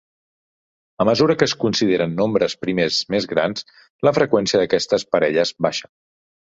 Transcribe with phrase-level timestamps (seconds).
[1.03, 3.69] A mesura que es consideren nombres primers més grans,
[4.09, 5.97] la freqüència d'aquestes parelles baixa.